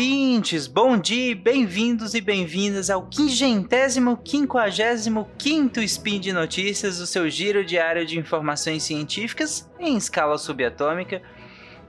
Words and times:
ouvintes! 0.00 0.66
Bom 0.66 0.96
dia, 0.96 1.36
bem-vindos 1.36 2.14
e 2.14 2.22
bem-vindas 2.22 2.88
ao 2.88 3.06
quingentésimo, 3.06 4.16
quinquagésimo 4.16 5.28
quinto 5.36 5.82
Spin 5.82 6.18
de 6.18 6.32
Notícias, 6.32 7.00
o 7.00 7.06
seu 7.06 7.28
giro 7.28 7.62
diário 7.62 8.06
de 8.06 8.18
informações 8.18 8.82
científicas 8.82 9.70
em 9.78 9.98
escala 9.98 10.38
subatômica. 10.38 11.20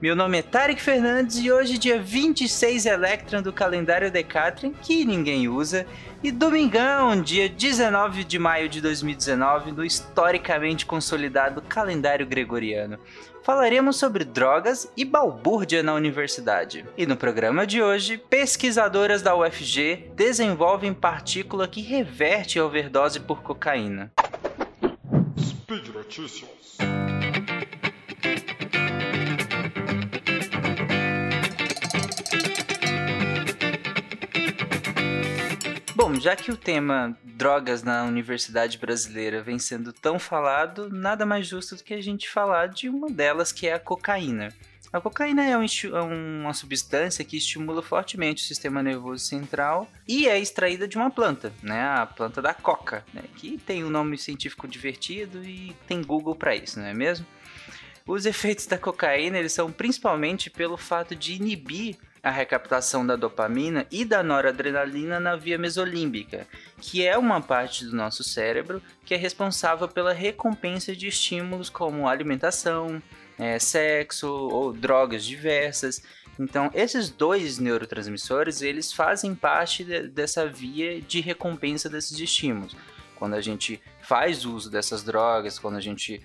Meu 0.02 0.15
nome 0.15 0.39
é 0.39 0.41
Tarek 0.41 0.81
Fernandes 0.81 1.38
e 1.38 1.52
hoje, 1.52 1.77
dia 1.77 2.01
26 2.01 2.88
Electron 2.88 3.41
do 3.41 3.54
calendário 3.54 4.09
Decathlon, 4.09 4.71
que 4.81 5.05
ninguém 5.05 5.47
usa, 5.47 5.86
e 6.23 6.31
domingão, 6.31 7.21
dia 7.21 7.47
19 7.47 8.23
de 8.23 8.39
maio 8.39 8.68
de 8.68 8.82
2019, 8.82 9.71
no 9.71 9.86
historicamente 9.86 10.87
consolidado 10.87 11.61
calendário 11.61 12.25
gregoriano 12.25 12.97
falaremos 13.43 13.97
sobre 13.97 14.23
drogas 14.23 14.92
e 14.95 15.04
balbúrdia 15.04 15.82
na 15.82 15.93
universidade. 15.93 16.86
E 16.97 17.06
no 17.06 17.18
programa 17.18 17.65
de 17.65 17.81
hoje, 17.81 18.18
pesquisadoras 18.18 19.21
da 19.21 19.36
UFG 19.36 20.11
desenvolvem 20.15 20.93
partícula 20.93 21.68
que 21.68 21.81
reverte 21.81 22.59
a 22.59 22.65
overdose 22.65 23.20
por 23.20 23.42
cocaína. 23.42 24.11
Speed 25.39 25.87
Notícias. 25.87 26.78
Já 36.22 36.36
que 36.36 36.52
o 36.52 36.56
tema 36.56 37.17
drogas 37.23 37.81
na 37.81 38.03
universidade 38.03 38.78
brasileira 38.78 39.42
vem 39.42 39.58
sendo 39.58 39.92
tão 39.92 40.20
falado, 40.20 40.88
nada 40.88 41.26
mais 41.26 41.48
justo 41.48 41.76
do 41.76 41.84
que 41.84 41.95
a 41.95 42.02
gente 42.02 42.30
falar 42.30 42.68
de 42.68 42.88
uma 42.88 43.09
delas, 43.09 43.52
que 43.52 43.68
é 43.68 43.73
a 43.73 43.80
cocaína. 43.80 44.54
A 44.94 45.02
cocaína 45.02 45.44
é, 45.44 45.58
um, 45.58 45.64
é 45.64 46.02
uma 46.02 46.54
substância 46.54 47.26
que 47.26 47.38
estimula 47.38 47.82
fortemente 47.82 48.44
o 48.44 48.45
sistema 48.45 48.84
nervoso 48.84 49.26
central 49.26 49.90
e 50.08 50.28
é 50.28 50.38
extraída 50.38 50.88
de 50.88 50.95
uma 50.95 51.10
planta, 51.10 51.52
né? 51.64 51.82
A 51.82 52.06
planta 52.06 52.40
da 52.42 52.54
coca, 52.54 53.04
né? 53.14 53.23
que 53.38 53.58
tem 53.58 53.84
um 53.84 53.90
nome 53.90 54.17
científico 54.17 54.67
divertido 54.67 55.44
e 55.44 55.76
tem 55.88 56.04
Google 56.04 56.36
para 56.36 56.56
isso, 56.56 56.80
não 56.80 56.86
é 56.86 56.94
mesmo? 56.94 57.26
Os 58.06 58.26
efeitos 58.26 58.67
da 58.67 58.78
cocaína 58.78 59.40
eles 59.40 59.54
são 59.54 59.72
principalmente 59.72 60.50
pelo 60.52 60.78
fato 60.78 61.16
de 61.16 61.34
inibir 61.34 61.98
a 62.23 62.30
recaptação 62.30 63.05
da 63.05 63.16
dopamina 63.16 63.86
e 63.89 64.05
da 64.05 64.22
noradrenalina 64.22 65.19
na 65.19 65.36
via 65.36 65.58
mesolímbica, 65.58 66.47
que 66.80 67.05
é 67.05 67.17
uma 67.17 67.41
parte 67.41 67.86
do 67.86 67.95
nosso 67.95 68.23
cérebro 68.23 68.81
que 69.03 69.14
é 69.14 69.17
responsável 69.17 69.88
pela 69.88 70.14
recompensa 70.14 70.95
de 70.95 71.08
estímulos 71.08 71.69
como 71.69 72.08
alimentação, 72.08 73.02
é, 73.39 73.58
sexo 73.58 74.27
ou 74.27 74.72
drogas 74.72 75.25
diversas. 75.25 76.03
Então, 76.39 76.69
esses 76.73 77.09
dois 77.09 77.58
neurotransmissores, 77.58 78.61
eles 78.61 78.94
fazem 78.94 79.33
parte 79.33 79.83
de, 79.83 80.08
dessa 80.08 80.45
via 80.47 81.02
de 81.02 81.22
recompensa 81.22 81.89
desses 81.89 82.19
estímulos. 82.19 82.75
Quando 83.16 83.36
a 83.36 83.42
gente 83.42 83.80
faz 84.02 84.45
uso 84.45 84.69
dessas 84.69 85.03
drogas, 85.03 85.59
quando 85.59 85.77
a 85.77 85.80
gente 85.80 86.22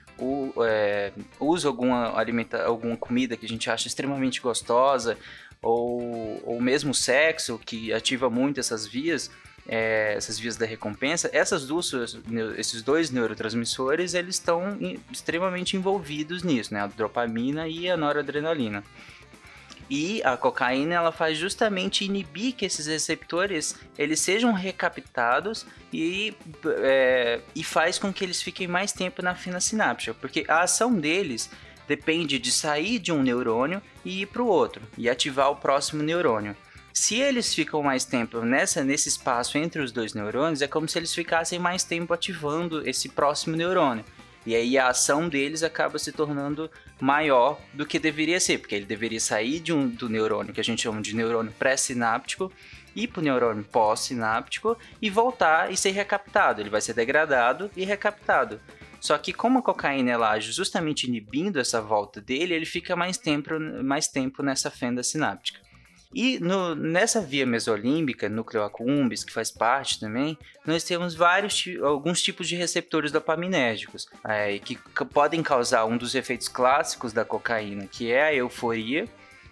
é, 0.65 1.13
usa 1.39 1.69
alguma, 1.69 2.19
alimenta, 2.19 2.65
alguma 2.65 2.97
comida 2.97 3.37
que 3.37 3.45
a 3.45 3.49
gente 3.49 3.71
acha 3.71 3.87
extremamente 3.87 4.41
gostosa, 4.41 5.19
ou, 5.67 6.41
ou 6.45 6.61
mesmo 6.61 6.95
sexo, 6.95 7.59
que 7.59 7.93
ativa 7.93 8.31
muito 8.31 8.61
essas 8.61 8.87
vias, 8.87 9.31
é, 9.69 10.15
essas 10.17 10.39
vias 10.39 10.57
da 10.57 10.65
recompensa, 10.65 11.29
essas 11.33 11.67
duas, 11.67 11.93
esses 12.57 12.83
dois 12.83 13.11
neurotransmissores, 13.11 14.15
eles 14.15 14.37
estão 14.37 14.79
extremamente 15.11 15.77
envolvidos 15.77 16.45
nisso, 16.45 16.73
né? 16.73 16.81
A 16.81 16.87
dopamina 16.87 17.67
e 17.67 17.91
a 17.91 17.97
noradrenalina. 17.97 18.85
E 19.89 20.21
a 20.25 20.37
cocaína 20.37 20.95
ela 20.95 21.13
faz 21.13 21.39
justamente 21.39 22.05
inibir 22.05 22.55
que 22.55 22.65
esses 22.65 22.87
receptores 22.87 23.77
eles 23.97 24.19
sejam 24.19 24.53
recaptados 24.53 25.65
e, 25.93 26.35
é, 26.79 27.41
e 27.55 27.63
faz 27.63 27.97
com 27.97 28.13
que 28.13 28.25
eles 28.25 28.43
fiquem 28.43 28.67
mais 28.67 28.93
tempo 28.93 29.23
na 29.23 29.35
fina 29.35 29.61
sináptica, 29.61 30.13
porque 30.15 30.45
a 30.49 30.63
ação 30.63 30.93
deles 30.93 31.49
depende 31.87 32.39
de 32.39 32.51
sair 32.51 32.99
de 32.99 33.13
um 33.13 33.23
neurônio 33.23 33.83
e 34.05 34.23
ir 34.23 34.27
para 34.27 34.43
o 34.43 34.47
outro 34.47 34.83
e 34.97 35.09
ativar 35.09 35.51
o 35.51 35.57
próximo 35.57 36.03
neurônio. 36.03 36.57
Se 36.93 37.17
eles 37.17 37.55
ficam 37.55 37.83
mais 37.83 38.05
tempo 38.05 38.41
nessa 38.41 38.83
nesse 38.83 39.09
espaço 39.09 39.59
entre 39.59 39.83
os 39.83 39.93
dois 39.93 40.15
neurônios, 40.15 40.63
é 40.63 40.67
como 40.67 40.89
se 40.89 40.99
eles 40.99 41.15
ficassem 41.15 41.59
mais 41.59 41.85
tempo 41.85 42.15
ativando 42.15 42.89
esse 42.89 43.09
próximo 43.09 43.55
neurônio. 43.55 44.05
E 44.47 44.55
aí 44.55 44.79
a 44.79 44.89
ação 44.89 45.29
deles 45.29 45.63
acaba 45.63 45.99
se 45.99 46.13
tornando 46.13 46.71
maior 47.01 47.61
do 47.75 47.85
que 47.85 47.99
deveria 47.99 48.39
ser, 48.39 48.59
porque 48.59 48.77
ele 48.77 48.87
deveria 48.87 49.21
sair 49.21 49.61
de 49.61 49.73
um 49.73 49.89
do 49.89 50.09
neurônio 50.09 50.55
que 50.55 50.61
a 50.61 50.65
gente 50.65 50.83
chama 50.83 51.03
de 51.03 51.15
neurônio 51.15 51.53
pré-sináptico 51.59 52.51
ir 52.97 53.09
para 53.09 53.21
o 53.21 53.23
neurônio 53.23 53.63
pós-sináptico 53.65 54.77
e 55.01 55.11
voltar 55.11 55.71
e 55.71 55.77
ser 55.77 55.91
recaptado. 55.91 56.61
Ele 56.61 56.71
vai 56.71 56.81
ser 56.81 56.95
degradado 56.95 57.71
e 57.77 57.85
recaptado. 57.85 58.59
Só 59.07 59.17
que 59.17 59.33
como 59.33 59.61
a 59.61 59.63
cocaína 59.63 60.11
ela 60.11 60.33
age 60.33 60.51
justamente 60.51 61.07
inibindo 61.07 61.61
essa 61.61 61.81
volta 61.81 62.21
dele, 62.21 62.55
ele 62.55 62.67
fica 62.67 62.97
mais 62.97 63.17
tempo, 63.17 63.51
mais 63.85 64.09
tempo 64.09 64.43
nessa 64.43 64.69
fenda 64.69 65.01
sináptica. 65.01 65.61
E 66.13 66.41
no, 66.41 66.75
nessa 66.75 67.21
via 67.21 67.47
mesolímbica, 67.47 68.29
núcleo 68.29 68.65
accumbens, 68.65 69.23
que 69.23 69.33
faz 69.33 69.49
parte 69.49 70.01
também, 70.01 70.37
nós 70.67 70.83
temos 70.83 71.15
vários 71.15 71.65
alguns 71.85 72.21
tipos 72.21 72.49
de 72.49 72.57
receptores 72.57 73.13
dopaminérgicos 73.13 74.09
é, 74.25 74.59
que 74.59 74.77
podem 75.13 75.41
causar 75.41 75.85
um 75.85 75.97
dos 75.97 76.17
efeitos 76.17 76.49
clássicos 76.49 77.13
da 77.13 77.25
cocaína, 77.25 77.87
que 77.87 78.11
é 78.11 78.25
a 78.25 78.35
euforia, 78.35 79.07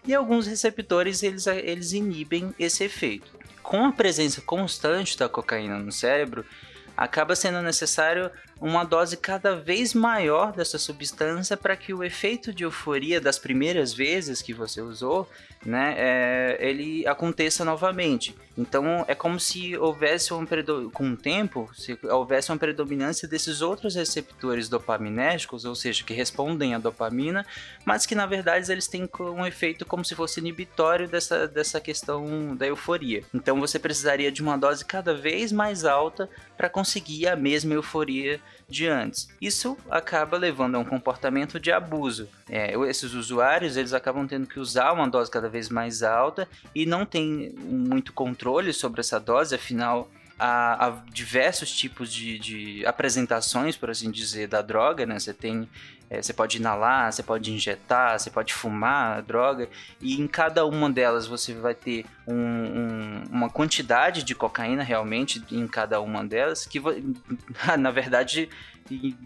e 0.05 0.13
alguns 0.13 0.49
receptores 0.49 1.23
eles, 1.23 1.47
eles 1.47 1.93
inibem 1.93 2.53
esse 2.59 2.83
efeito. 2.83 3.31
Com 3.63 3.85
a 3.85 3.93
presença 3.93 4.41
constante 4.41 5.17
da 5.17 5.29
cocaína 5.29 5.79
no 5.79 5.93
cérebro, 5.93 6.45
acaba 6.97 7.35
sendo 7.35 7.61
necessário 7.63 8.31
uma 8.65 8.83
dose 8.83 9.19
cada 9.19 9.55
vez 9.55 9.93
maior 9.93 10.51
dessa 10.51 10.79
substância 10.79 11.55
para 11.55 11.77
que 11.77 11.93
o 11.93 12.03
efeito 12.03 12.51
de 12.51 12.65
euforia 12.65 13.21
das 13.21 13.39
primeiras 13.39 13.93
vezes 13.93 14.41
que 14.41 14.55
você 14.55 14.81
usou, 14.81 15.29
né, 15.63 15.95
é, 15.99 16.57
ele 16.61 17.07
aconteça 17.07 17.63
novamente. 17.63 18.35
Então 18.57 19.05
é 19.07 19.15
como 19.15 19.39
se 19.39 19.77
houvesse 19.77 20.33
um 20.33 20.47
com 20.91 21.11
o 21.11 21.17
tempo, 21.17 21.69
se 21.75 21.99
houvesse 22.05 22.51
uma 22.51 22.57
predominância 22.57 23.29
desses 23.29 23.61
outros 23.61 23.97
receptores 23.97 24.67
dopaminérgicos, 24.67 25.67
ou 25.67 25.75
seja, 25.75 26.03
que 26.03 26.15
respondem 26.15 26.75
à 26.75 26.79
dopamina, 26.79 27.45
mas 27.85 28.07
que 28.07 28.15
na 28.15 28.25
verdade 28.25 28.73
eles 28.73 28.89
têm 28.89 29.07
um 29.21 29.45
efeito 29.45 29.85
como 29.85 30.05
se 30.05 30.15
fosse 30.15 30.41
inibitório 30.41 31.07
dessa, 31.07 31.47
dessa 31.47 31.81
questão 31.83 32.57
da 32.57 32.67
euforia. 32.67 33.25
Então 33.35 33.61
você 33.61 33.79
precisaria 33.79 34.33
de 34.33 34.41
uma 34.41 34.57
dose 34.57 34.85
cada 34.87 35.13
vez 35.13 35.53
mais 35.53 35.85
alta 35.85 36.31
para 36.57 36.71
conseguir 36.71 37.27
a 37.27 37.37
mesma 37.37 37.75
euforia 37.75 38.41
de 38.69 38.87
antes. 38.87 39.29
Isso 39.41 39.77
acaba 39.91 40.37
levando 40.37 40.77
a 40.77 40.79
um 40.79 40.85
comportamento 40.85 41.61
de 41.61 41.71
abuso. 41.71 42.29
É, 42.49 42.75
esses 42.89 43.15
usuários 43.15 43.77
eles 43.77 43.93
acabam 43.93 44.27
tendo 44.27 44.47
que 44.47 44.61
usar 44.61 44.93
uma 44.93 45.09
dose 45.09 45.31
cada 45.31 45.49
vez 45.49 45.69
mais 45.69 46.03
alta 46.03 46.49
e 46.75 46.87
não 46.87 47.05
tem 47.05 47.55
muito 47.59 48.13
controle 48.13 48.73
sobre 48.73 49.01
essa 49.01 49.19
dose, 49.19 49.55
afinal 49.55 50.09
há, 50.39 50.87
há 50.87 50.91
diversos 51.11 51.71
tipos 51.75 52.13
de, 52.13 52.39
de, 52.39 52.87
apresentações, 52.87 53.77
por 53.77 53.91
assim 53.91 54.11
dizer, 54.11 54.49
da 54.49 54.63
droga, 54.63 55.07
né? 55.07 55.19
Você 55.19 55.33
tem 55.33 55.69
é, 56.11 56.21
você 56.21 56.33
pode 56.33 56.59
inalar, 56.59 57.13
você 57.13 57.23
pode 57.23 57.51
injetar, 57.51 58.19
você 58.19 58.31
pode 58.31 58.53
fumar 58.53 59.19
a 59.19 59.21
droga, 59.21 59.69
e 60.01 60.21
em 60.21 60.27
cada 60.27 60.67
uma 60.67 60.91
delas 60.91 61.27
você 61.27 61.55
vai 61.55 61.75
ter 61.75 62.05
um, 62.27 62.35
um, 62.35 63.23
uma 63.31 63.51
quantidade 63.51 64.23
de 64.23 64.35
cocaína 64.35 64.83
realmente 64.83 65.43
em 65.51 65.67
cada 65.67 66.01
uma 66.01 66.25
delas, 66.25 66.67
que 66.67 66.81
na 67.79 67.91
verdade, 67.91 68.51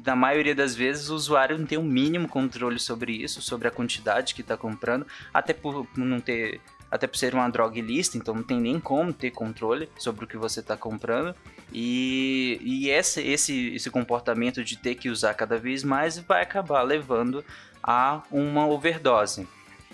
na 0.05 0.15
maioria 0.15 0.55
das 0.55 0.75
vezes, 0.75 1.11
o 1.11 1.15
usuário 1.15 1.59
não 1.59 1.67
tem 1.67 1.79
o 1.79 1.81
um 1.81 1.85
mínimo 1.85 2.29
controle 2.29 2.79
sobre 2.79 3.13
isso, 3.13 3.43
sobre 3.43 3.67
a 3.67 3.73
quantidade 3.73 4.35
que 4.35 4.41
está 4.41 4.57
comprando, 4.57 5.07
até 5.35 5.53
por 5.53 5.87
não 5.97 6.21
ter 6.21 6.61
até 6.91 7.07
por 7.07 7.17
ser 7.17 7.35
uma 7.35 7.49
droga 7.49 7.79
ilícita, 7.79 8.17
então 8.17 8.35
não 8.35 8.43
tem 8.43 8.61
nem 8.61 8.81
como 8.81 9.13
ter 9.13 9.31
controle 9.31 9.89
sobre 9.99 10.25
o 10.25 10.29
que 10.29 10.37
você 10.37 10.61
está 10.61 10.77
comprando. 10.77 11.35
E, 11.73 12.59
e 12.63 12.91
esse, 12.91 13.21
esse, 13.23 13.75
esse 13.75 13.91
comportamento 13.91 14.65
de 14.65 14.77
ter 14.77 14.95
que 14.95 15.11
usar 15.11 15.35
cada 15.35 15.59
vez 15.59 15.85
mais 15.85 16.19
vai 16.19 16.43
acabar 16.43 16.83
levando 16.83 17.45
a 17.83 18.23
uma 18.31 18.67
overdose. 18.67 19.47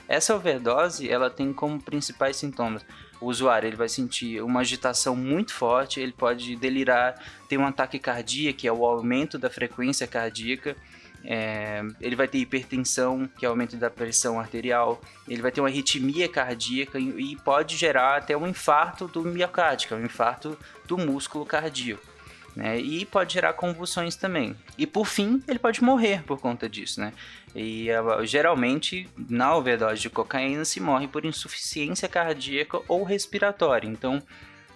Essa 0.06 0.34
overdose 0.34 1.08
ela 1.08 1.30
tem 1.30 1.52
como 1.52 1.80
principais 1.80 2.36
sintomas 2.36 2.84
o 3.24 3.30
usuário 3.30 3.66
ele 3.66 3.76
vai 3.76 3.88
sentir 3.88 4.42
uma 4.42 4.60
agitação 4.60 5.16
muito 5.16 5.54
forte, 5.54 5.98
ele 5.98 6.12
pode 6.12 6.56
delirar, 6.56 7.14
ter 7.48 7.56
um 7.56 7.66
ataque 7.66 7.98
cardíaco, 7.98 8.58
que 8.58 8.68
é 8.68 8.72
o 8.72 8.84
aumento 8.84 9.38
da 9.38 9.48
frequência 9.48 10.06
cardíaca, 10.06 10.76
é, 11.24 11.82
ele 12.00 12.14
vai 12.14 12.28
ter 12.28 12.38
hipertensão, 12.38 13.28
que 13.38 13.46
é 13.46 13.48
aumento 13.48 13.76
da 13.76 13.88
pressão 13.88 14.38
arterial, 14.38 15.00
ele 15.26 15.40
vai 15.40 15.50
ter 15.50 15.60
uma 15.60 15.68
arritmia 15.68 16.28
cardíaca 16.28 16.98
e, 16.98 17.34
pode 17.36 17.76
gerar 17.76 18.18
até 18.18 18.36
um 18.36 18.46
infarto 18.46 19.08
do 19.08 19.22
miocárdio, 19.22 19.88
que 19.88 19.94
é 19.94 19.96
um 19.96 20.04
infarto 20.04 20.58
do 20.86 20.98
músculo 20.98 21.46
cardíaco. 21.46 22.06
né? 22.54 22.78
E 22.78 23.04
pode 23.04 23.34
gerar 23.34 23.52
convulsões 23.54 24.16
também. 24.16 24.56
E 24.78 24.86
por 24.86 25.06
fim, 25.06 25.42
ele 25.48 25.58
pode 25.58 25.82
morrer 25.82 26.22
por 26.22 26.38
conta 26.40 26.68
disso, 26.68 27.00
né? 27.00 27.12
E 27.54 27.88
geralmente, 28.24 29.08
na 29.16 29.56
overdose 29.56 30.00
de 30.00 30.10
cocaína, 30.10 30.64
se 30.64 30.80
morre 30.80 31.06
por 31.06 31.24
insuficiência 31.24 32.08
cardíaca 32.08 32.80
ou 32.88 33.02
respiratória. 33.02 33.88
Então, 33.88 34.22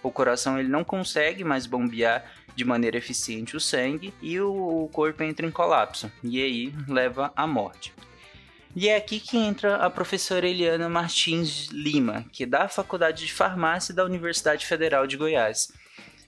o 0.01 0.11
coração 0.11 0.59
ele 0.59 0.69
não 0.69 0.83
consegue 0.83 1.43
mais 1.43 1.65
bombear 1.65 2.25
de 2.55 2.65
maneira 2.65 2.97
eficiente 2.97 3.55
o 3.55 3.59
sangue 3.59 4.13
e 4.21 4.39
o 4.39 4.89
corpo 4.91 5.23
entra 5.23 5.45
em 5.45 5.51
colapso. 5.51 6.11
E 6.23 6.41
aí 6.41 6.73
leva 6.87 7.31
à 7.35 7.47
morte. 7.47 7.93
E 8.75 8.87
é 8.87 8.95
aqui 8.95 9.19
que 9.19 9.37
entra 9.37 9.77
a 9.77 9.89
professora 9.89 10.47
Eliana 10.47 10.87
Martins 10.87 11.67
Lima, 11.71 12.25
que 12.31 12.43
é 12.43 12.45
da 12.45 12.67
Faculdade 12.67 13.25
de 13.25 13.33
Farmácia 13.33 13.93
da 13.93 14.05
Universidade 14.05 14.65
Federal 14.65 15.07
de 15.07 15.17
Goiás. 15.17 15.71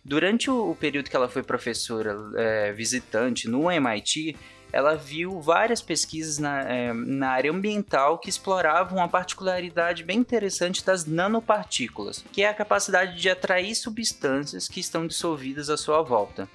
Durante 0.03 0.49
o, 0.49 0.75
período 0.75 1.09
que 1.09 1.15
ela 1.15 1.29
foi 1.29 1.43
professora 1.43 2.17
é, 2.35 2.73
visitante 2.73 3.47
no 3.47 3.71
MIT, 3.71 4.35
ela 4.71 4.95
viu 4.95 5.41
várias 5.41 5.81
pesquisas 5.81 6.37
na, 6.37 6.61
é, 6.61 6.93
na 6.93 7.29
área 7.29 7.51
ambiental 7.51 8.17
que 8.17 8.29
exploravam 8.29 8.99
uma 8.99 9.07
particularidade 9.07 10.03
bem 10.03 10.19
interessante 10.19 10.85
das 10.85 11.05
nanopartículas, 11.05 12.23
que 12.31 12.43
é 12.43 12.49
a 12.49 12.53
capacidade 12.53 13.19
de 13.19 13.29
atrair 13.29 13.75
substâncias 13.75 14.67
que 14.67 14.79
estão 14.79 15.05
dissolvidas 15.05 15.69
à 15.69 15.77
sua 15.77 16.01
volta. 16.01 16.47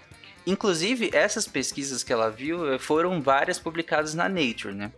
Inclusive, 0.46 1.10
essas 1.12 1.46
pesquisas 1.46 2.02
que 2.02 2.12
ela 2.12 2.30
viu 2.30 2.72
é, 2.72 2.78
foram 2.78 3.20
várias 3.20 3.58
publicadas 3.58 4.14
na 4.14 4.28
Nature, 4.28 4.74
né? 4.74 4.92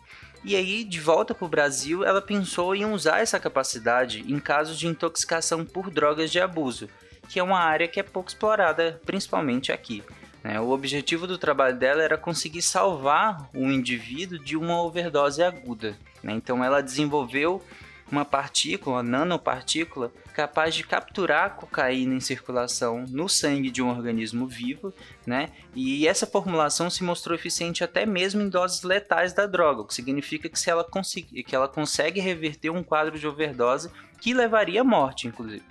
E 0.45 0.55
aí, 0.55 0.85
de 0.85 1.01
volta 1.01 1.35
para 1.35 1.45
o 1.45 1.49
Brasil, 1.49 2.05
ela 2.05 2.23
pensou 2.23 2.75
em 2.75 2.85
usar 2.85 3.19
essa 3.21 3.41
capacidade 3.41 4.25
em 4.31 4.39
casos 4.39 4.79
de 4.79 4.87
intoxicação 4.87 5.65
por 5.65 5.91
drogas 5.91 6.31
de 6.31 6.39
abuso, 6.39 6.89
que 7.29 7.41
é 7.41 7.43
uma 7.43 7.59
área 7.59 7.89
que 7.89 7.99
é 7.99 8.03
pouco 8.05 8.29
explorada, 8.29 9.01
principalmente 9.05 9.73
aqui. 9.73 10.05
Né? 10.43 10.61
O 10.61 10.71
objetivo 10.71 11.27
do 11.27 11.39
trabalho 11.39 11.77
dela 11.77 12.03
era 12.03 12.17
conseguir 12.17 12.63
salvar 12.63 13.49
o 13.55 13.65
indivíduo 13.71 14.39
de 14.39 14.57
uma 14.57 14.81
overdose 14.83 15.43
aguda. 15.43 15.97
Né? 16.23 16.35
Então 16.35 16.65
ela 16.65 16.83
desenvolveu 16.83 17.63
uma 18.11 18.25
partícula, 18.25 18.97
uma 18.97 19.03
nanopartícula, 19.03 20.11
capaz 20.33 20.75
de 20.75 20.85
capturar 20.85 21.45
a 21.45 21.51
cocaína 21.51 22.15
em 22.15 22.21
circulação 22.21 23.05
no 23.09 23.29
sangue 23.29 23.71
de 23.71 23.83
um 23.83 23.91
organismo 23.91 24.47
vivo, 24.47 24.95
né? 25.27 25.51
E 25.75 26.09
essa 26.09 26.27
formulação 26.27 26.89
se 26.89 27.05
mostrou 27.05 27.35
eficiente 27.35 27.85
até 27.85 28.07
mesmo 28.07 28.41
em 28.41 28.49
doses 28.49 28.83
letais 28.83 29.33
da 29.33 29.47
droga, 29.47 29.83
o 29.83 29.85
que 29.85 29.95
significa 29.95 30.49
que, 30.49 30.59
se 30.59 30.71
ela, 30.71 30.87
que 31.47 31.55
ela 31.55 31.69
consegue 31.69 32.21
reverter 32.21 32.71
um 32.71 32.83
quadro 32.83 33.19
de 33.19 33.27
overdose 33.27 33.91
que 34.21 34.33
levaria 34.33 34.81
à 34.81 34.85
morte, 34.85 35.27
inclusive 35.27 35.65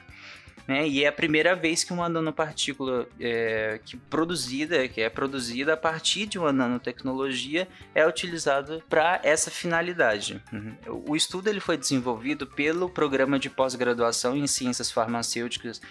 né? 0.67 0.87
E 0.87 1.03
é 1.03 1.07
a 1.07 1.11
primeira 1.11 1.55
vez 1.55 1.83
que 1.83 1.93
uma 1.93 2.09
nanopartícula 2.09 3.07
é, 3.19 3.79
que 3.85 3.95
produzida, 3.95 4.87
que 4.87 5.01
é 5.01 5.09
produzida 5.09 5.73
a 5.73 5.77
partir 5.77 6.25
de 6.25 6.37
uma 6.37 6.51
nanotecnologia, 6.51 7.67
é 7.95 8.05
utilizada 8.05 8.83
para 8.89 9.19
essa 9.23 9.49
finalidade. 9.49 10.41
Uhum. 10.51 10.75
O 11.07 11.15
estudo 11.15 11.47
ele 11.47 11.61
foi 11.61 11.77
desenvolvido 11.77 12.45
pelo 12.45 12.89
programa 12.89 13.39
de 13.39 13.49
pós-graduação 13.49 14.35
em 14.35 14.45
ciências 14.45 14.91
farmacêuticas 14.91 15.81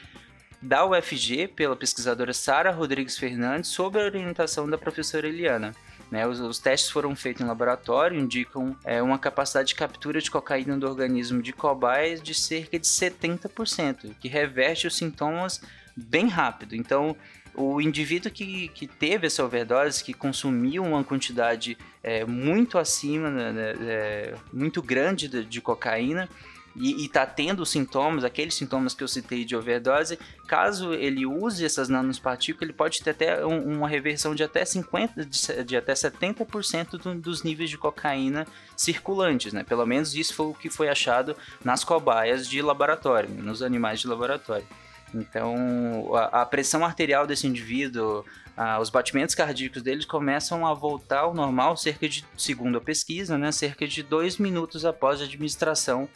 da 0.60 0.84
UFG 0.84 1.48
pela 1.48 1.76
pesquisadora 1.76 2.32
Sara 2.32 2.70
Rodrigues 2.70 3.16
Fernandes 3.16 3.70
sob 3.70 3.98
a 3.98 4.04
orientação 4.04 4.68
da 4.68 4.76
professora 4.76 5.28
Eliana. 5.28 5.72
Né? 6.10 6.26
Os, 6.26 6.40
os, 6.40 6.58
testes 6.58 6.90
foram 6.90 7.14
feitos 7.16 7.42
em 7.42 7.46
laboratório, 7.46 8.18
indicam 8.18 8.76
é, 8.84 9.02
uma 9.02 9.18
capacidade 9.18 9.68
de 9.68 9.74
captura 9.74 10.20
de 10.20 10.30
cocaína 10.30 10.76
do 10.78 10.86
organismo 10.86 11.42
de 11.42 11.52
cobaias 11.52 12.22
de 12.22 12.34
cerca 12.34 12.78
de 12.78 12.86
70%, 12.86 14.14
que 14.20 14.28
reverte 14.28 14.86
os 14.86 14.96
sintomas 14.96 15.60
bem 15.96 16.28
rápido. 16.28 16.76
Então, 16.76 17.16
o 17.54 17.80
indivíduo 17.80 18.30
que, 18.30 18.68
que 18.68 18.86
teve 18.86 19.26
essa 19.26 19.42
overdose, 19.42 20.04
que 20.04 20.12
consumiu 20.12 20.84
uma 20.84 21.02
quantidade 21.02 21.76
é, 22.02 22.24
muito 22.24 22.78
acima, 22.78 23.30
né, 23.30 23.52
né 23.52 23.74
é, 23.80 24.34
muito 24.52 24.82
grande 24.82 25.26
de, 25.26 25.44
de 25.44 25.60
cocaína, 25.60 26.28
e 26.78 27.06
está 27.06 27.24
tendo 27.24 27.64
sintomas, 27.64 28.22
aqueles 28.22 28.54
sintomas 28.54 28.94
que 28.94 29.02
eu 29.02 29.08
citei 29.08 29.44
de 29.44 29.56
overdose, 29.56 30.18
caso 30.46 30.92
ele 30.92 31.24
use 31.24 31.64
essas 31.64 31.88
nanopartículas, 31.88 32.68
ele 32.68 32.76
pode 32.76 33.02
ter 33.02 33.10
até 33.10 33.44
um, 33.44 33.76
uma 33.76 33.88
reversão 33.88 34.34
de 34.34 34.42
até 34.42 34.64
50, 34.64 35.24
de, 35.24 35.64
de 35.64 35.76
até 35.76 35.94
70% 35.94 36.90
do, 36.98 37.14
dos 37.14 37.42
níveis 37.42 37.70
de 37.70 37.78
cocaína 37.78 38.46
circulantes, 38.76 39.52
né? 39.52 39.64
Pelo 39.64 39.86
menos 39.86 40.14
isso 40.14 40.34
foi 40.34 40.46
o 40.46 40.54
que 40.54 40.68
foi 40.68 40.88
achado 40.88 41.34
nas 41.64 41.82
cobaias 41.82 42.46
de 42.46 42.60
laboratório, 42.60 43.30
nos 43.30 43.62
animais 43.62 44.00
de 44.00 44.08
laboratório. 44.08 44.66
Então, 45.14 46.14
a, 46.14 46.42
a 46.42 46.46
pressão 46.46 46.84
arterial 46.84 47.26
desse 47.26 47.46
indivíduo, 47.46 48.24
ah, 48.56 48.78
os 48.80 48.90
batimentos 48.90 49.34
cardíacos 49.34 49.82
deles 49.82 50.04
começam 50.04 50.66
a 50.66 50.74
voltar 50.74 51.20
ao 51.20 51.34
normal 51.34 51.76
cerca 51.76 52.08
de, 52.08 52.24
segundo 52.36 52.76
a 52.76 52.80
pesquisa, 52.80 53.38
né, 53.38 53.50
cerca 53.50 53.86
de 53.86 54.02
dois 54.02 54.36
minutos 54.36 54.84
após 54.84 55.20
a 55.20 55.24
administração 55.24 56.08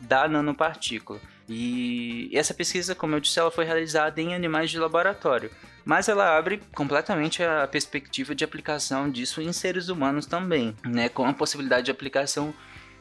da 0.00 0.28
nanopartícula. 0.28 1.20
E 1.48 2.30
essa 2.32 2.52
pesquisa, 2.52 2.94
como 2.94 3.14
eu 3.14 3.20
disse, 3.20 3.38
ela 3.38 3.50
foi 3.50 3.64
realizada 3.64 4.20
em 4.20 4.34
animais 4.34 4.70
de 4.70 4.78
laboratório, 4.78 5.50
mas 5.84 6.08
ela 6.08 6.36
abre 6.36 6.60
completamente 6.74 7.42
a 7.42 7.66
perspectiva 7.68 8.34
de 8.34 8.44
aplicação 8.44 9.08
disso 9.08 9.40
em 9.40 9.52
seres 9.52 9.88
humanos 9.88 10.26
também, 10.26 10.74
né, 10.84 11.08
com 11.08 11.24
a 11.24 11.32
possibilidade 11.32 11.86
de 11.86 11.90
aplicação 11.90 12.52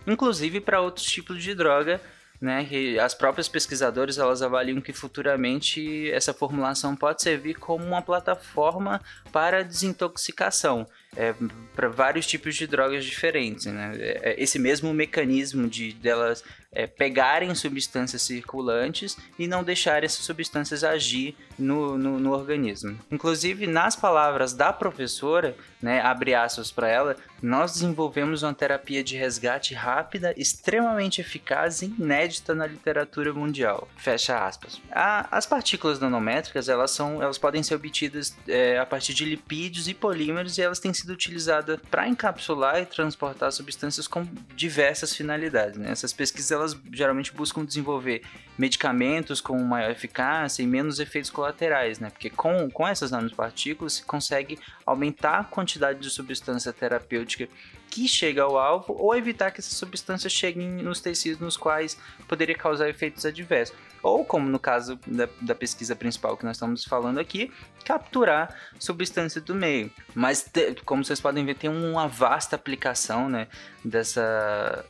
inclusive 0.07 0.61
para 0.61 0.81
outros 0.81 1.05
tipos 1.05 1.41
de 1.41 1.53
droga 1.55 1.99
né, 2.39 2.65
que 2.65 2.99
as 2.99 3.13
próprias 3.13 3.47
pesquisadoras 3.47 4.17
elas 4.17 4.41
avaliam 4.41 4.81
que 4.81 4.91
futuramente 4.91 6.11
essa 6.11 6.33
formulação 6.33 6.95
pode 6.95 7.21
servir 7.21 7.55
como 7.55 7.85
uma 7.85 8.01
plataforma 8.01 9.01
para 9.31 9.63
desintoxicação 9.63 10.85
é, 11.15 11.33
para 11.75 11.89
vários 11.89 12.25
tipos 12.25 12.55
de 12.55 12.65
drogas 12.65 13.03
diferentes. 13.03 13.65
Né? 13.65 13.95
É, 13.99 14.19
é, 14.23 14.41
esse 14.41 14.57
mesmo 14.57 14.93
mecanismo 14.93 15.67
de 15.67 15.93
delas 15.93 16.43
é, 16.71 16.85
pegarem 16.85 17.55
substâncias 17.55 18.21
circulantes 18.21 19.17
e 19.39 19.47
não 19.47 19.63
deixar 19.63 20.03
essas 20.03 20.25
substâncias 20.25 20.83
agir 20.83 21.35
no, 21.57 21.97
no, 21.97 22.19
no 22.19 22.31
organismo. 22.33 22.99
Inclusive, 23.09 23.65
nas 23.65 23.95
palavras 23.95 24.53
da 24.53 24.73
professora, 24.73 25.55
né, 25.81 26.01
abre 26.01 26.33
aspas 26.33 26.71
para 26.71 26.89
ela, 26.89 27.15
nós 27.41 27.73
desenvolvemos 27.73 28.43
uma 28.43 28.53
terapia 28.53 29.03
de 29.03 29.15
resgate 29.15 29.73
rápida, 29.73 30.33
extremamente 30.35 31.21
eficaz 31.21 31.81
e 31.81 31.85
inédita 31.85 32.53
na 32.53 32.65
literatura 32.65 33.33
mundial. 33.33 33.87
Fecha 33.95 34.45
aspas. 34.45 34.81
A, 34.91 35.37
as 35.37 35.45
partículas 35.45 35.99
nanométricas, 35.99 36.67
elas, 36.67 36.91
são, 36.91 37.21
elas 37.21 37.37
podem 37.37 37.63
ser 37.63 37.75
obtidas 37.75 38.35
é, 38.47 38.77
a 38.79 38.85
partir 38.85 39.13
de 39.13 39.23
lipídios 39.23 39.87
e 39.87 39.93
polímeros 39.93 40.57
e 40.57 40.61
elas 40.61 40.79
têm 40.79 40.93
sido 40.93 41.04
utilizadas 41.09 41.79
para 41.89 42.07
encapsular 42.07 42.81
e 42.81 42.85
transportar 42.85 43.51
substâncias 43.51 44.07
com 44.07 44.25
diversas 44.55 45.15
finalidades. 45.15 45.77
Né? 45.77 45.91
Essas 45.91 46.13
pesquisas 46.13 46.51
elas 46.51 46.77
geralmente 46.91 47.33
buscam 47.33 47.63
desenvolver 47.63 48.21
medicamentos 48.57 49.41
com 49.41 49.57
maior 49.61 49.91
eficácia 49.91 50.63
e 50.63 50.67
menos 50.67 50.99
efeitos 50.99 51.29
colaterais, 51.29 51.99
né? 51.99 52.09
Porque 52.09 52.29
com, 52.29 52.69
com 52.69 52.87
essas 52.87 53.11
nanopartículas 53.11 53.93
se 53.93 54.03
consegue 54.03 54.57
aumentar 54.85 55.39
a 55.39 55.43
quantidade 55.43 55.99
de 55.99 56.09
substância 56.09 56.71
terapêutica 56.71 57.49
que 57.95 58.09
chega 58.09 58.43
ao 58.43 58.57
alvo 58.57 58.93
ou 58.99 59.15
evitar 59.15 59.51
que 59.51 59.61
essas 59.61 59.71
substâncias 59.71 60.33
cheguem 60.33 60.67
nos 60.67 60.99
tecidos 60.99 61.39
nos 61.39 61.55
quais 61.55 61.97
poderia 62.27 62.53
causar 62.53 62.89
efeitos 62.89 63.25
adversos 63.25 63.73
ou 64.03 64.25
como 64.25 64.49
no 64.49 64.59
caso 64.59 64.99
da, 65.07 65.29
da 65.39 65.55
pesquisa 65.55 65.95
principal 65.95 66.35
que 66.35 66.43
nós 66.43 66.57
estamos 66.57 66.83
falando 66.83 67.19
aqui, 67.19 67.49
capturar 67.85 68.53
substância 68.77 69.39
do 69.39 69.55
meio. 69.55 69.89
Mas, 70.13 70.43
te, 70.43 70.75
como 70.85 71.05
vocês 71.05 71.21
podem 71.21 71.45
ver, 71.45 71.55
tem 71.55 71.69
uma 71.69 72.07
vasta 72.07 72.55
aplicação 72.55 73.29
né, 73.29 73.47
dessa, 73.83 74.85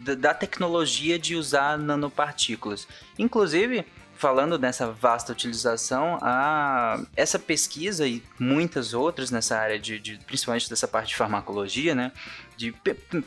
da, 0.00 0.14
da 0.14 0.34
tecnologia 0.34 1.18
de 1.18 1.34
usar 1.34 1.76
nanopartículas. 1.78 2.86
Inclusive, 3.18 3.84
falando 4.22 4.56
nessa 4.56 4.86
vasta 4.86 5.32
utilização, 5.32 6.16
a, 6.22 7.02
essa 7.16 7.40
pesquisa 7.40 8.06
e 8.06 8.22
muitas 8.38 8.94
outras 8.94 9.32
nessa 9.32 9.58
área 9.58 9.80
de, 9.80 9.98
de 9.98 10.16
principalmente 10.18 10.70
dessa 10.70 10.86
parte 10.86 11.08
de 11.08 11.16
farmacologia, 11.16 11.92
né? 11.92 12.12
De, 12.56 12.72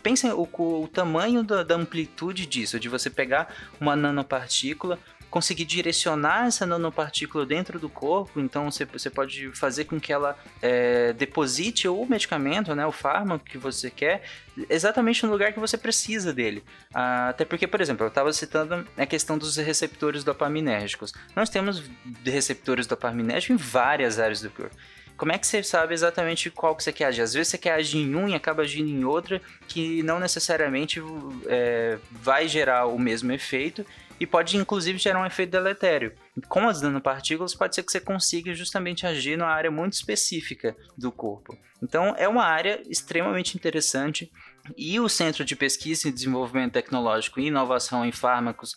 pensem 0.01 0.31
o, 0.31 0.47
o 0.57 0.87
tamanho 0.87 1.43
da, 1.43 1.63
da, 1.63 1.75
amplitude 1.75 2.45
disso, 2.45 2.79
de 2.79 2.87
você 2.87 3.09
pegar 3.09 3.53
uma 3.77 3.93
nanopartícula, 3.93 4.97
conseguir 5.36 5.65
direcionar 5.65 6.48
essa 6.48 6.65
nanopartícula 6.65 7.46
dentro 7.46 7.77
do 7.77 7.89
corpo, 7.89 8.39
então 8.39 8.72
você, 8.72 8.86
você 8.86 9.10
pode 9.10 9.51
fazer 9.51 9.84
com 9.84 10.00
que 10.00 10.13
ela 10.13 10.39
é, 10.62 11.12
deposite 11.12 11.89
o 11.89 12.06
medicamento, 12.06 12.74
né, 12.74 12.88
o 12.88 12.92
fármaco 12.94 13.44
que 13.44 13.58
você 13.58 13.92
quer, 13.92 14.24
exatamente 14.70 15.25
no 15.25 15.34
lugar 15.34 15.51
que 15.51 15.60
você 15.60 15.77
precisa 15.77 16.32
dele. 16.32 16.63
Ah, 16.94 17.27
até 17.27 17.44
porque, 17.44 17.68
por 17.68 17.82
exemplo, 17.82 18.06
eu 18.06 18.08
estava 18.08 18.32
citando 18.32 18.88
a 18.96 19.06
questão 19.06 19.38
dos 19.38 19.58
receptores 19.58 20.24
dopaminérgicos. 20.24 21.12
Nós 21.36 21.50
temos 21.50 21.84
receptores 22.24 22.88
dopaminérgicos 22.88 23.56
em 23.56 23.58
várias 23.58 24.20
áreas 24.20 24.39
do 24.39 24.50
corpo 24.50 24.74
como 25.18 25.32
é 25.32 25.38
que 25.38 25.48
você 25.48 25.63
sabe 25.63 25.94
exatamente 25.94 26.50
qual 26.50 26.75
que 26.75 26.84
você 26.84 26.92
quer 26.92 27.06
agir? 27.06 27.22
Às 27.22 27.34
vezes 27.34 27.48
você 27.48 27.58
quer 27.58 27.74
agir 27.74 28.00
em 28.00 28.15
um 28.15 28.27
e 28.27 28.36
acaba 28.36 28.63
agindo 28.63 28.89
em 28.89 29.06
outra, 29.06 29.42
que 29.68 30.04
não 30.04 30.20
necessariamente 30.20 31.01
é, 31.48 31.98
vai 32.12 32.48
gerar 32.48 32.88
o 32.88 33.00
mesmo 33.00 33.32
efeito 33.32 33.86
e 34.19 34.25
pode 34.25 34.57
inclusive 34.57 34.98
gerar 34.98 35.22
um 35.22 35.25
efeito 35.25 35.51
deletério. 35.51 36.13
Com 36.48 36.67
as 36.67 36.81
nanopartículas, 36.81 37.53
pode 37.53 37.75
ser 37.75 37.84
que 37.84 37.91
você 37.91 38.00
consiga 38.00 38.53
justamente 38.53 39.05
agir 39.05 39.38
numa 39.38 39.50
área 39.50 39.72
muito 39.72 39.93
específica 39.93 40.75
do 40.98 41.12
corpo. 41.12 41.57
Então, 41.81 42.15
é 42.17 42.27
uma 42.27 42.45
área 42.45 42.81
extremamente 42.89 43.55
interessante 43.55 44.31
e 44.77 45.00
o 45.00 45.10
Centro 45.10 45.43
de 45.43 45.55
Pesquisa 45.55 46.07
e 46.07 46.12
Desenvolvimento 46.12 46.74
Tecnológico 46.74 47.39
e 47.39 47.48
Inovação 47.48 48.05
em 48.05 48.12
Fármacos 48.12 48.75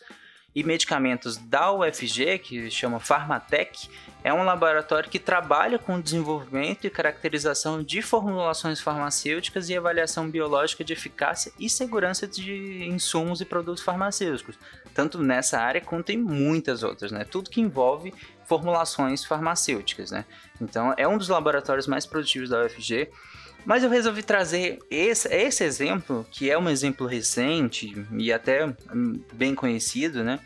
e 0.55 0.65
medicamentos 0.65 1.37
da 1.37 1.73
UFG, 1.73 2.39
que 2.39 2.71
chama 2.71 2.99
Pharmatec, 2.99 3.89
é 4.25 4.33
um 4.33 4.43
laboratório 4.43 5.09
que 5.09 5.19
trabalha 5.19 5.79
com 5.79 5.97
o 5.97 6.03
desenvolvimento 6.03 6.87
e 6.87 6.91
caracterização 6.91 7.83
de 7.83 8.03
formulações 8.03 8.81
farmacêuticas 8.81 9.69
e 9.69 9.77
avaliação 9.77 10.29
biológica 10.29 10.83
de 10.83 10.93
eficácia 10.93 11.53
e 11.59 11.71
segurança 11.71 12.27
de 12.27 12.85
insumos 12.87 13.41
e 13.41 13.45
produtos 13.45 13.83
farmacêuticos, 13.83 14.59
tanto 14.95 15.23
nessa 15.23 15.61
área 15.61 15.81
quanto 15.81 16.11
em 16.11 16.17
muitas 16.17 16.83
outras, 16.83 17.13
né? 17.13 17.25
Tudo 17.25 17.51
que 17.51 17.61
envolve 17.61 18.13
formulações 18.45 19.25
farmacêuticas, 19.25 20.11
né? 20.11 20.25
Então, 20.61 20.95
é 20.97 21.07
um 21.07 21.19
dos 21.19 21.29
laboratórios 21.29 21.87
mais 21.87 22.07
produtivos 22.07 22.49
da 22.49 22.65
UFG 22.65 23.09
mas 23.65 23.83
eu 23.83 23.91
resolvi 23.91 24.23
trazer 24.23 24.79
esse, 24.91 25.29
esse 25.29 25.65
exemplo, 25.65 26.27
que 26.31 26.51
é 26.51 26.59
um 26.59 26.69
exemplo 26.69 27.07
recente 27.07 27.95
e 28.13 28.33
até 28.33 28.67
hum, 28.67 29.21
bem 29.33 29.55
conhecido, 29.55 30.25
né? 30.25 30.41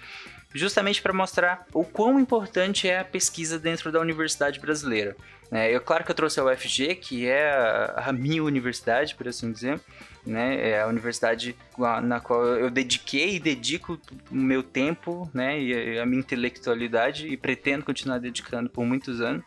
Justamente 0.55 1.01
para 1.01 1.13
mostrar 1.13 1.67
o 1.73 1.85
quão 1.85 2.21
importante 2.21 2.89
é 2.89 2.99
a 2.99 3.05
pesquisa 3.05 3.59
dentro 3.59 3.91
da 3.91 4.01
universidade 4.01 4.61
brasileira. 4.61 5.17
É, 5.51 5.71
eu, 5.75 5.81
claro 5.83 6.03
que 6.03 6.11
eu 6.11 6.15
trouxe 6.15 6.41
a 6.41 6.45
UFG, 6.45 6.95
que 6.95 7.27
é 7.27 7.51
a, 7.97 8.11
minha 8.11 8.43
universidade, 8.43 9.15
por 9.15 9.29
assim 9.29 9.53
dizer, 9.53 9.79
né? 10.27 10.71
É 10.71 10.83
a 10.83 10.87
universidade 10.87 11.55
na 12.03 12.21
qual 12.21 12.43
eu 12.45 12.71
dediquei 12.71 13.37
e 13.37 13.41
dedico 13.41 14.01
o 14.31 14.35
meu 14.35 14.63
tempo, 14.63 15.31
né? 15.35 15.61
E 15.61 15.99
a 15.99 16.07
minha 16.07 16.21
intelectualidade 16.21 17.27
e 17.29 17.37
pretendo 17.37 17.85
continuar 17.85 18.19
dedicando 18.19 18.71
por 18.71 18.85
muitos 18.87 19.21
anos. 19.21 19.45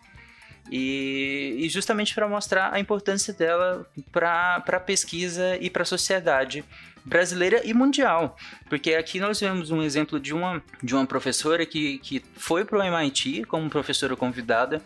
E, 0.71 1.55
e 1.59 1.69
justamente 1.69 2.15
para 2.15 2.27
mostrar 2.27 2.73
a 2.73 2.79
importância 2.79 3.33
dela 3.33 3.85
para 4.11 4.63
a 4.65 4.79
pesquisa 4.79 5.57
e 5.61 5.69
para 5.69 5.83
a 5.83 5.85
sociedade 5.85 6.63
brasileira 7.05 7.61
e 7.63 7.73
mundial. 7.73 8.35
Porque 8.67 8.95
aqui 8.95 9.19
nós 9.19 9.39
vemos 9.39 9.69
um 9.69 9.81
exemplo 9.83 10.19
de 10.19 10.33
uma, 10.33 10.61
de 10.81 10.95
uma 10.95 11.05
professora 11.05 11.65
que, 11.65 11.99
que 11.99 12.23
foi 12.35 12.65
para 12.65 12.79
o 12.79 12.83
MIT 12.83 13.43
como 13.43 13.69
professora 13.69 14.15
convidada, 14.15 14.81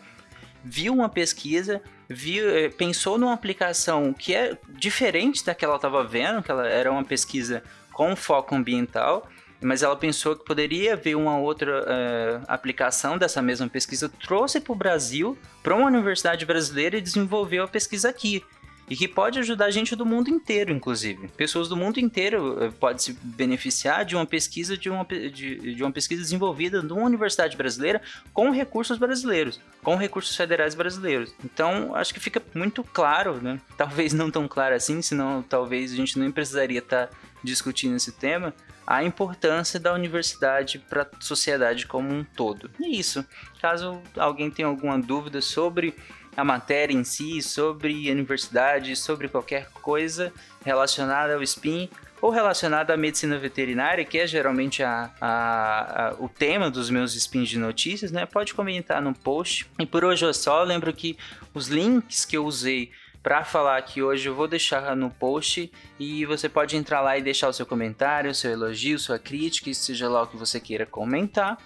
viu 0.62 0.92
uma 0.92 1.08
pesquisa, 1.08 1.82
viu, 2.08 2.48
eh, 2.50 2.68
pensou 2.68 3.16
numa 3.16 3.32
aplicação 3.32 4.12
que 4.12 4.34
é 4.34 4.58
diferente 4.68 5.44
da 5.44 5.54
que 5.54 5.64
ela 5.64 5.76
estava 5.76 6.04
vendo, 6.04 6.42
que 6.42 6.50
ela 6.50 6.68
era 6.68 6.92
uma 6.92 7.04
pesquisa 7.04 7.62
com 7.90 8.14
foco 8.14 8.54
ambiental, 8.54 9.26
mas 9.60 9.82
ela 9.82 9.96
pensou 9.96 10.34
que 10.34 10.44
poderia 10.44 10.94
haver 10.94 11.16
uma 11.16 11.38
outra 11.38 11.82
uh, 11.82 12.44
aplicação 12.48 13.18
dessa 13.18 13.42
mesma 13.42 13.68
pesquisa, 13.68 14.08
trouxe 14.08 14.60
para 14.60 14.72
o 14.72 14.76
Brasil, 14.76 15.36
para 15.62 15.74
uma 15.74 15.86
universidade 15.86 16.46
brasileira 16.46 16.96
e 16.96 17.00
desenvolveu 17.00 17.64
a 17.64 17.68
pesquisa 17.68 18.08
aqui. 18.08 18.42
E 18.88 18.96
que 18.96 19.06
pode 19.06 19.38
ajudar 19.38 19.70
gente 19.70 19.94
do 19.94 20.04
mundo 20.04 20.28
inteiro, 20.28 20.72
inclusive. 20.72 21.28
Pessoas 21.36 21.68
do 21.68 21.76
mundo 21.76 22.00
inteiro 22.00 22.66
uh, 22.66 22.72
podem 22.72 22.98
se 22.98 23.12
beneficiar 23.22 24.04
de 24.04 24.16
uma 24.16 24.26
pesquisa 24.26 24.76
de 24.76 24.90
uma, 24.90 25.04
de, 25.04 25.74
de 25.76 25.82
uma 25.82 25.92
pesquisa 25.92 26.20
desenvolvida 26.20 26.82
numa 26.82 27.02
universidade 27.02 27.56
brasileira 27.56 28.02
com 28.32 28.50
recursos 28.50 28.98
brasileiros, 28.98 29.60
com 29.80 29.94
recursos 29.94 30.34
federais 30.34 30.74
brasileiros. 30.74 31.32
Então, 31.44 31.94
acho 31.94 32.12
que 32.12 32.18
fica 32.18 32.42
muito 32.52 32.82
claro, 32.82 33.40
né? 33.40 33.60
Talvez 33.76 34.12
não 34.12 34.28
tão 34.28 34.48
claro 34.48 34.74
assim, 34.74 35.00
senão 35.00 35.40
talvez 35.40 35.92
a 35.92 35.96
gente 35.96 36.18
nem 36.18 36.32
precisaria 36.32 36.80
estar 36.80 37.06
tá 37.06 37.16
discutindo 37.44 37.94
esse 37.94 38.10
tema, 38.10 38.52
a 38.90 39.04
importância 39.04 39.78
da 39.78 39.94
universidade 39.94 40.80
para 40.80 41.02
a 41.02 41.20
sociedade 41.20 41.86
como 41.86 42.12
um 42.12 42.24
todo. 42.24 42.68
E 42.80 42.86
é 42.86 42.88
isso. 42.88 43.24
Caso 43.62 44.02
alguém 44.16 44.50
tenha 44.50 44.66
alguma 44.66 44.98
dúvida 44.98 45.40
sobre 45.40 45.94
a 46.36 46.42
matéria 46.42 46.92
em 46.92 47.04
si, 47.04 47.40
sobre 47.40 48.08
a 48.08 48.12
universidade, 48.12 48.96
sobre 48.96 49.28
qualquer 49.28 49.68
coisa 49.74 50.32
relacionada 50.64 51.36
ao 51.36 51.46
SPIN 51.46 51.88
ou 52.20 52.30
relacionada 52.30 52.92
à 52.92 52.96
medicina 52.96 53.38
veterinária, 53.38 54.04
que 54.04 54.18
é 54.18 54.26
geralmente 54.26 54.82
a, 54.82 55.08
a, 55.20 56.08
a, 56.08 56.14
o 56.18 56.28
tema 56.28 56.68
dos 56.68 56.90
meus 56.90 57.14
spins 57.14 57.48
de 57.48 57.60
notícias, 57.60 58.10
né? 58.10 58.26
Pode 58.26 58.54
comentar 58.54 59.00
no 59.00 59.14
post. 59.14 59.70
E 59.78 59.86
por 59.86 60.04
hoje 60.04 60.26
é 60.26 60.32
só. 60.32 60.64
Lembro 60.64 60.92
que 60.92 61.16
os 61.54 61.68
links 61.68 62.24
que 62.24 62.36
eu 62.36 62.44
usei 62.44 62.90
para 63.22 63.44
falar 63.44 63.76
aqui 63.76 64.02
hoje 64.02 64.28
eu 64.28 64.34
vou 64.34 64.48
deixar 64.48 64.96
no 64.96 65.10
post 65.10 65.70
e 65.98 66.24
você 66.24 66.48
pode 66.48 66.76
entrar 66.76 67.00
lá 67.00 67.18
e 67.18 67.22
deixar 67.22 67.48
o 67.48 67.52
seu 67.52 67.66
comentário, 67.66 68.34
seu 68.34 68.50
elogio, 68.50 68.98
sua 68.98 69.18
crítica, 69.18 69.72
seja 69.74 70.08
lá 70.08 70.22
o 70.22 70.26
que 70.26 70.36
você 70.36 70.58
queira 70.58 70.86
comentar. 70.86 71.58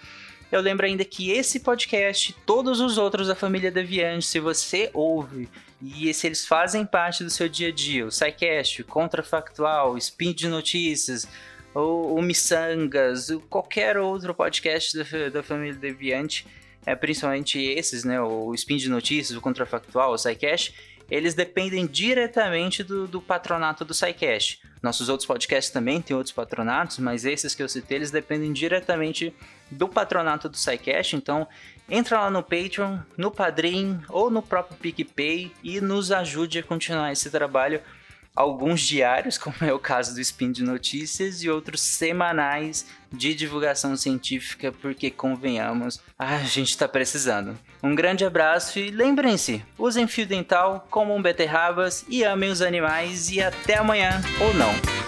Eu 0.50 0.61
lembro 0.61 0.87
ainda 0.87 1.04
que 1.04 1.30
esse 1.30 1.61
podcast, 1.61 2.34
todos 2.44 2.80
os 2.80 2.99
outros 2.99 3.28
da 3.28 3.34
família 3.34 3.70
Deviante, 3.70 4.26
se 4.26 4.38
você 4.38 4.90
ouve 4.92 5.49
e 5.82 6.12
se 6.12 6.26
eles 6.26 6.46
fazem 6.46 6.84
parte 6.84 7.25
do 7.25 7.30
seu 7.30 7.49
dia 7.49 7.68
a 7.68 7.73
dia, 7.73 8.06
o 8.06 8.11
SciCast, 8.11 8.82
Contrafactual, 8.84 9.96
Spin 9.99 10.32
de 10.32 10.49
Notícias, 10.49 11.26
ou 11.75 12.16
o 12.16 12.23
Missangas, 12.23 13.28
qualquer 13.50 13.99
outro 13.99 14.32
podcast 14.34 14.96
da, 14.96 15.28
da 15.28 15.42
família 15.42 15.75
Deviante, 15.75 16.46
é, 16.87 16.94
principalmente 16.94 17.61
esses, 17.61 18.04
né, 18.04 18.20
o 18.20 18.54
Spin 18.54 18.76
de 18.76 18.88
Notícias, 18.88 19.37
o 19.37 19.40
Contrafactual, 19.40 20.12
o 20.12 20.18
SciCast, 20.18 20.75
eles 21.11 21.34
dependem 21.34 21.87
diretamente 21.87 22.82
do, 22.82 23.06
do 23.06 23.20
patronato 23.20 23.84
do 23.84 23.94
SciCast. 23.94 24.61
Nossos 24.82 25.08
outros 25.08 25.26
podcasts 25.26 25.73
também 25.73 26.00
têm 26.00 26.16
outros 26.16 26.34
patronatos, 26.34 26.99
mas 26.99 27.25
esses 27.25 27.54
que 27.54 27.62
eu 27.62 27.68
citei, 27.68 27.99
eles 27.99 28.11
dependem 28.11 28.52
diretamente 28.52 29.34
do 29.70 29.88
patronato 29.88 30.49
do 30.49 30.56
SciCast. 30.56 31.16
Então, 31.16 31.49
entra 31.88 32.20
lá 32.20 32.30
no 32.30 32.42
Patreon, 32.42 32.99
no 33.16 33.30
Padrim 33.30 34.00
ou 34.08 34.30
no 34.30 34.42
próprio 34.42 34.76
PicPay 34.76 35.52
e 35.62 35.80
nos 35.80 36.12
ajude 36.12 36.58
a 36.58 36.62
continuar 36.62 37.12
esse 37.12 37.30
trabalho 37.30 37.80
alguns 38.34 38.80
diários, 38.80 39.36
como 39.38 39.56
é 39.60 39.72
o 39.72 39.78
caso 39.78 40.14
do 40.14 40.20
Spin 40.20 40.52
de 40.52 40.62
Notícias, 40.62 41.42
e 41.42 41.50
outros 41.50 41.80
semanais 41.80 42.86
de 43.12 43.34
divulgação 43.34 43.96
científica, 43.96 44.72
porque 44.72 45.10
convenhamos, 45.10 46.00
a 46.18 46.38
gente 46.38 46.70
está 46.70 46.88
precisando. 46.88 47.56
Um 47.82 47.94
grande 47.94 48.24
abraço 48.24 48.78
e 48.78 48.90
lembrem-se, 48.90 49.64
usem 49.78 50.06
fio 50.06 50.26
dental, 50.26 50.86
comam 50.90 51.22
beterrabas 51.22 52.04
e 52.08 52.24
amem 52.24 52.50
os 52.50 52.60
animais 52.60 53.30
e 53.30 53.40
até 53.40 53.76
amanhã 53.76 54.20
ou 54.40 54.54
não. 54.54 55.03